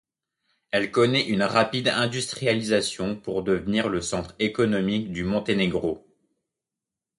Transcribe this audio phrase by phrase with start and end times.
[0.71, 6.07] Elle connaît une rapide industrialisation pour devenir le centre économique du Monténégro.